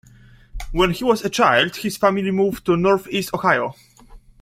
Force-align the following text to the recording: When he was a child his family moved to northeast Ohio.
When 0.71 0.89
he 0.93 1.03
was 1.03 1.23
a 1.23 1.29
child 1.29 1.75
his 1.75 1.95
family 1.95 2.31
moved 2.31 2.65
to 2.65 2.75
northeast 2.75 3.35
Ohio. 3.35 3.75